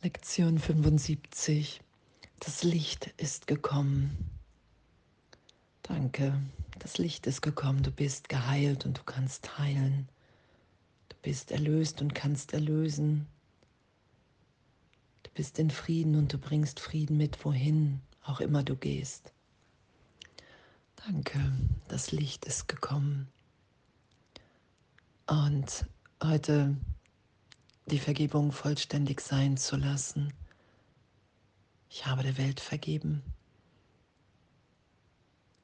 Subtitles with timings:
[0.00, 1.80] Lektion 75.
[2.38, 4.30] Das Licht ist gekommen.
[5.82, 6.40] Danke,
[6.78, 7.82] das Licht ist gekommen.
[7.82, 10.08] Du bist geheilt und du kannst heilen.
[11.08, 13.26] Du bist erlöst und kannst erlösen.
[15.24, 19.32] Du bist in Frieden und du bringst Frieden mit, wohin auch immer du gehst.
[20.94, 21.40] Danke,
[21.88, 23.26] das Licht ist gekommen.
[25.26, 25.86] Und
[26.22, 26.76] heute
[27.88, 30.32] die Vergebung vollständig sein zu lassen.
[31.90, 33.22] Ich habe der Welt vergeben.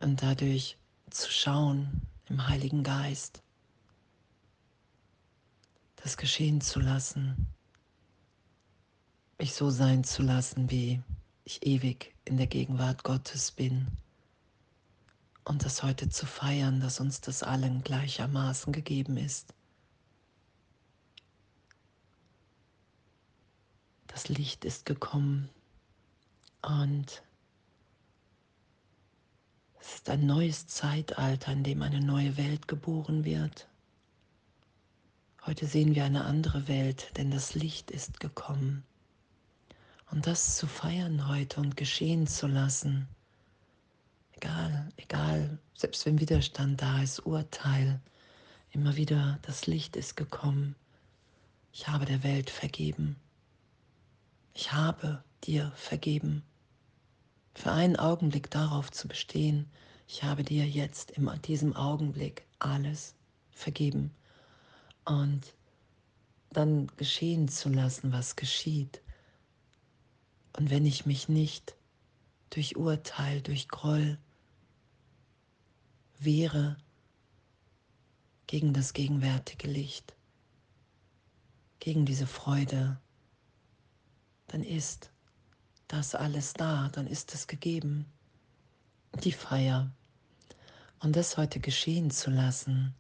[0.01, 0.79] Und dadurch
[1.11, 3.43] zu schauen im Heiligen Geist,
[5.97, 7.49] das geschehen zu lassen,
[9.39, 11.03] mich so sein zu lassen, wie
[11.45, 13.87] ich ewig in der Gegenwart Gottes bin.
[15.45, 19.53] Und das heute zu feiern, dass uns das allen gleichermaßen gegeben ist.
[24.15, 25.49] Das Licht ist gekommen
[26.63, 27.25] und
[29.81, 33.67] es ist ein neues Zeitalter, in dem eine neue Welt geboren wird.
[35.45, 38.85] Heute sehen wir eine andere Welt, denn das Licht ist gekommen.
[40.13, 43.09] Und das zu feiern heute und geschehen zu lassen,
[44.31, 48.01] egal, egal, selbst wenn Widerstand da ist, Urteil,
[48.71, 50.77] immer wieder, das Licht ist gekommen.
[51.73, 53.17] Ich habe der Welt vergeben
[54.55, 56.43] ich habe dir vergeben.
[57.55, 59.71] Für einen Augenblick darauf zu bestehen,
[60.07, 63.15] ich habe dir jetzt in diesem Augenblick alles
[63.51, 64.15] vergeben
[65.05, 65.55] und
[66.51, 69.03] dann geschehen zu lassen, was geschieht.
[70.57, 71.75] Und wenn ich mich nicht
[72.51, 74.19] durch Urteil, durch Groll
[76.19, 76.77] wehre
[78.47, 80.15] gegen das gegenwärtige Licht,
[81.81, 83.01] gegen diese Freude,
[84.55, 85.11] dann ist
[85.89, 88.07] das alles da, dann ist es gegeben.
[89.25, 89.91] Die Feier.
[91.01, 92.95] Und das heute geschehen zu lassen,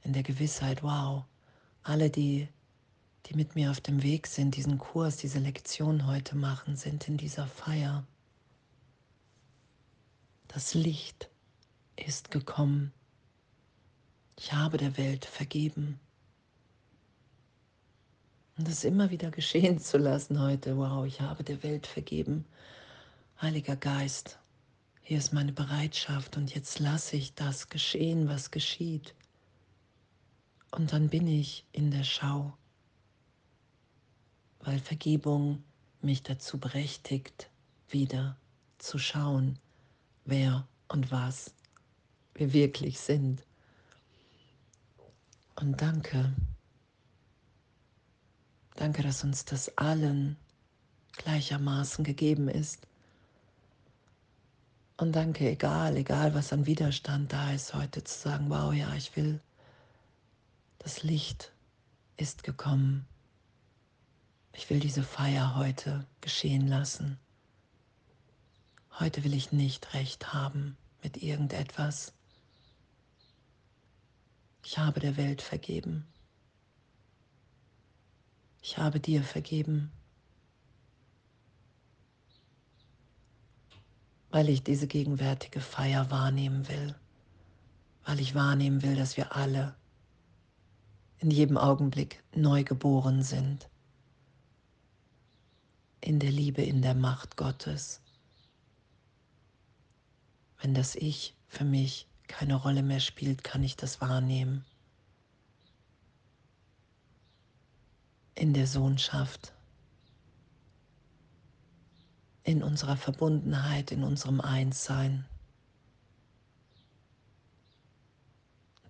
[0.00, 1.24] in der Gewissheit, wow,
[1.82, 2.48] alle, die,
[3.26, 7.18] die mit mir auf dem Weg sind, diesen Kurs, diese Lektion heute machen, sind in
[7.18, 8.06] dieser Feier.
[10.48, 11.28] Das Licht
[11.96, 12.94] ist gekommen.
[14.38, 16.00] Ich habe der Welt vergeben.
[18.56, 20.76] Und das immer wieder geschehen zu lassen heute.
[20.76, 22.44] Wow, ich habe der Welt vergeben.
[23.40, 24.38] Heiliger Geist,
[25.02, 29.14] hier ist meine Bereitschaft und jetzt lasse ich das geschehen, was geschieht.
[30.70, 32.52] Und dann bin ich in der Schau,
[34.60, 35.64] weil Vergebung
[36.00, 37.50] mich dazu berechtigt,
[37.88, 38.36] wieder
[38.78, 39.58] zu schauen,
[40.24, 41.54] wer und was
[42.34, 43.42] wir wirklich sind.
[45.56, 46.32] Und danke.
[48.82, 50.36] Danke, dass uns das allen
[51.12, 52.88] gleichermaßen gegeben ist.
[54.96, 59.14] Und danke, egal, egal was an Widerstand da ist, heute zu sagen, wow, ja, ich
[59.14, 59.38] will,
[60.80, 61.52] das Licht
[62.16, 63.06] ist gekommen.
[64.52, 67.20] Ich will diese Feier heute geschehen lassen.
[68.98, 72.12] Heute will ich nicht recht haben mit irgendetwas.
[74.64, 76.11] Ich habe der Welt vergeben.
[78.64, 79.90] Ich habe dir vergeben,
[84.30, 86.94] weil ich diese gegenwärtige Feier wahrnehmen will,
[88.04, 89.74] weil ich wahrnehmen will, dass wir alle
[91.18, 93.68] in jedem Augenblick neu geboren sind,
[96.00, 98.00] in der Liebe, in der Macht Gottes.
[100.60, 104.64] Wenn das Ich für mich keine Rolle mehr spielt, kann ich das wahrnehmen.
[108.34, 109.52] In der Sohnschaft,
[112.44, 115.24] in unserer Verbundenheit, in unserem Einssein.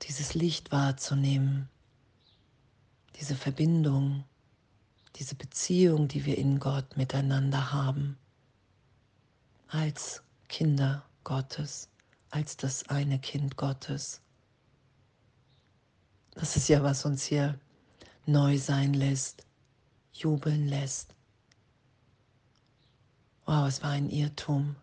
[0.03, 1.69] Dieses Licht wahrzunehmen,
[3.21, 4.25] diese Verbindung,
[5.17, 8.17] diese Beziehung, die wir in Gott miteinander haben,
[9.69, 11.89] als Kinder Gottes,
[12.31, 14.21] als das eine Kind Gottes.
[16.35, 17.59] Das ist ja, was uns hier
[18.27, 19.47] neu sein lässt,
[20.13, 21.15] jubeln lässt.
[23.45, 24.77] Wow, es war ein Irrtum,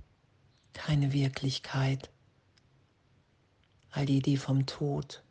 [0.73, 2.09] keine Wirklichkeit.
[3.91, 5.23] All die Idee vom Tod,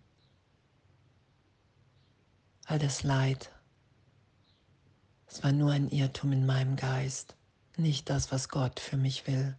[2.64, 3.52] all das Leid,
[5.26, 7.36] es war nur ein Irrtum in meinem Geist,
[7.76, 9.56] nicht das, was Gott für mich will.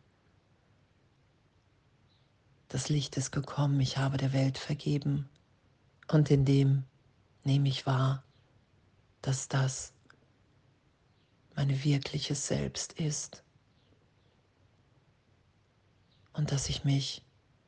[2.67, 5.29] Das Licht ist gekommen, ich habe der Welt vergeben
[6.11, 6.83] und in dem
[7.43, 8.23] nehme ich wahr,
[9.21, 9.93] dass das
[11.55, 13.43] meine wirkliches Selbst ist.
[16.33, 17.21] Und dass ich mich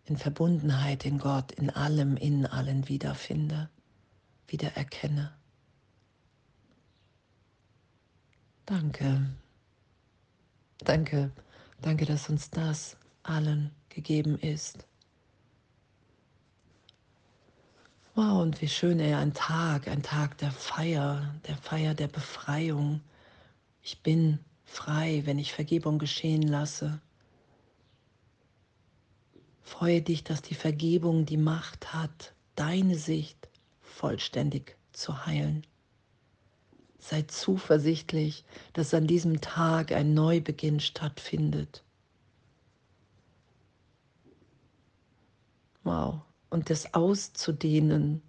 [0.06, 3.70] in Verbundenheit in Gott, in allem, in allen wiederfinde,
[4.48, 5.34] wiedererkenne.
[8.66, 9.30] Danke.
[10.80, 11.32] Danke.
[11.82, 14.86] Danke, dass uns das allen gegeben ist.
[18.14, 23.00] Wow, und wie schön er ein Tag, ein Tag der Feier, der Feier der Befreiung.
[23.82, 27.00] Ich bin frei, wenn ich Vergebung geschehen lasse.
[29.62, 33.48] Freue dich, dass die Vergebung die Macht hat, deine Sicht
[33.80, 35.66] vollständig zu heilen.
[37.00, 38.44] Sei zuversichtlich,
[38.74, 41.82] dass an diesem Tag ein Neubeginn stattfindet.
[45.84, 48.22] Wow und das auszudehnen,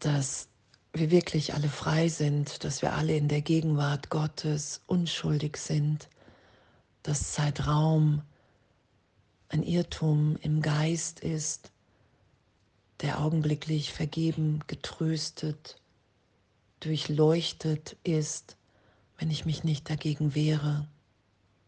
[0.00, 0.48] dass
[0.92, 6.08] wir wirklich alle frei sind, dass wir alle in der Gegenwart Gottes unschuldig sind,
[7.02, 8.22] dass Zeitraum
[9.48, 11.70] ein Irrtum im Geist ist,
[13.00, 15.80] der augenblicklich vergeben, getröstet,
[16.80, 18.56] durchleuchtet ist,
[19.18, 20.88] wenn ich mich nicht dagegen wehre,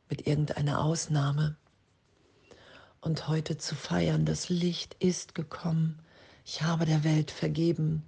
[0.08, 1.56] mit irgendeiner Ausnahme
[3.00, 4.24] und heute zu feiern.
[4.24, 5.98] Das Licht ist gekommen.
[6.44, 8.02] Ich habe der Welt vergeben.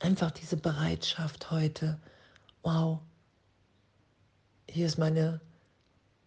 [0.00, 1.98] Einfach diese Bereitschaft heute.
[2.62, 3.00] Wow.
[4.68, 5.40] Hier ist meine,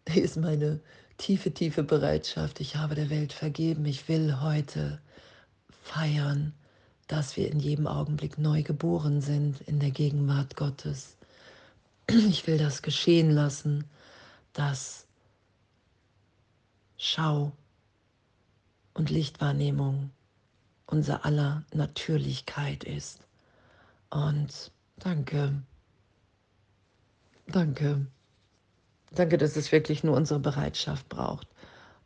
[0.08, 0.80] hier ist meine
[1.18, 2.60] tiefe, tiefe Bereitschaft.
[2.60, 3.86] Ich habe der Welt vergeben.
[3.86, 5.00] Ich will heute
[5.84, 6.54] feiern,
[7.08, 11.18] dass wir in jedem Augenblick neu geboren sind in der Gegenwart Gottes.
[12.08, 13.86] Ich will das geschehen lassen,
[14.54, 15.06] dass
[16.98, 17.52] Schau,
[18.96, 20.10] und Lichtwahrnehmung
[20.88, 23.28] unser aller Natürlichkeit ist.
[24.10, 25.62] Und danke,
[27.48, 28.08] danke,
[29.12, 31.48] danke, dass es wirklich nur unsere Bereitschaft braucht.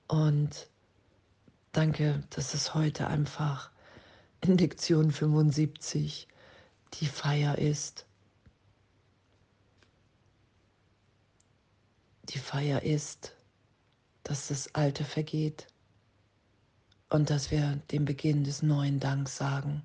[0.07, 0.67] Und
[1.71, 3.69] danke, dass es heute einfach
[4.41, 6.27] in Lektion 75
[6.95, 8.07] die Feier ist.
[12.29, 13.35] Die Feier ist,
[14.23, 15.67] dass das Alte vergeht
[17.09, 19.83] und dass wir den Beginn des neuen Danks sagen,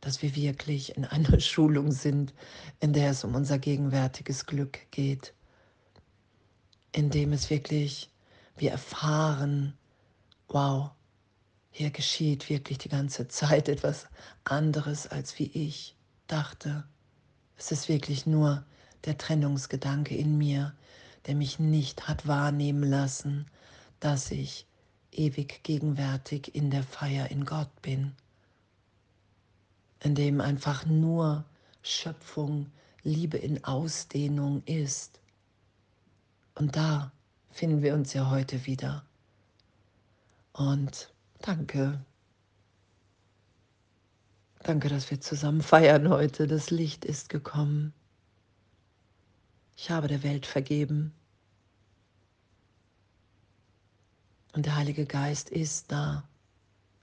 [0.00, 2.34] dass wir wirklich in einer Schulung sind,
[2.80, 5.32] in der es um unser gegenwärtiges Glück geht,
[6.92, 8.10] in dem es wirklich,
[8.56, 9.74] wir erfahren,
[10.48, 10.90] wow,
[11.70, 14.06] hier geschieht wirklich die ganze Zeit etwas
[14.44, 15.96] anderes, als wie ich
[16.26, 16.84] dachte.
[17.56, 18.64] Es ist wirklich nur
[19.04, 20.74] der Trennungsgedanke in mir,
[21.26, 23.46] der mich nicht hat wahrnehmen lassen,
[24.00, 24.66] dass ich
[25.18, 28.12] ewig gegenwärtig in der Feier in Gott bin,
[30.02, 31.44] in dem einfach nur
[31.82, 32.66] Schöpfung,
[33.02, 35.20] Liebe in Ausdehnung ist.
[36.54, 37.12] Und da
[37.50, 39.04] finden wir uns ja heute wieder.
[40.52, 42.04] Und danke.
[44.60, 46.46] Danke, dass wir zusammen feiern heute.
[46.46, 47.92] Das Licht ist gekommen.
[49.76, 51.12] Ich habe der Welt vergeben.
[54.56, 56.24] Und der Heilige Geist ist da.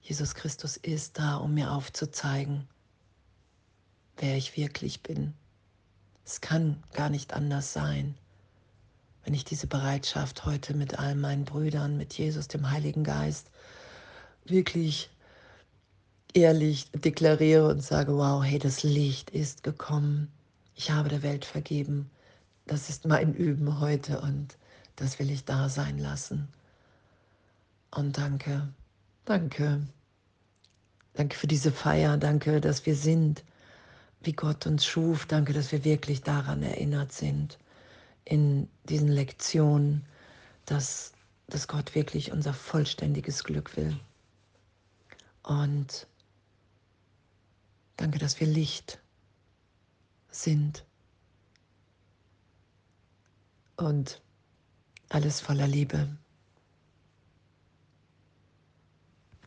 [0.00, 2.66] Jesus Christus ist da, um mir aufzuzeigen,
[4.16, 5.34] wer ich wirklich bin.
[6.24, 8.16] Es kann gar nicht anders sein,
[9.22, 13.52] wenn ich diese Bereitschaft heute mit all meinen Brüdern, mit Jesus, dem Heiligen Geist,
[14.44, 15.08] wirklich
[16.32, 20.28] ehrlich deklariere und sage, wow, hey, das Licht ist gekommen.
[20.74, 22.10] Ich habe der Welt vergeben.
[22.66, 24.58] Das ist mein Üben heute und
[24.96, 26.48] das will ich da sein lassen.
[27.94, 28.68] Und danke,
[29.24, 29.86] danke.
[31.12, 32.16] Danke für diese Feier.
[32.16, 33.44] Danke, dass wir sind,
[34.22, 35.26] wie Gott uns schuf.
[35.26, 37.56] Danke, dass wir wirklich daran erinnert sind,
[38.24, 40.04] in diesen Lektionen,
[40.66, 41.12] dass,
[41.46, 43.96] dass Gott wirklich unser vollständiges Glück will.
[45.44, 46.08] Und
[47.96, 48.98] danke, dass wir Licht
[50.30, 50.84] sind.
[53.76, 54.20] Und
[55.10, 56.08] alles voller Liebe.